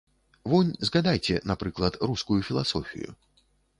Вунь 0.53 0.69
згадайце, 0.87 1.35
напрыклад, 1.51 1.93
рускую 2.11 2.41
філасофію. 2.49 3.09